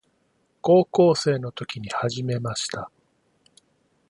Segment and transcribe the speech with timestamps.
[0.61, 2.89] 高校生の時に始めました。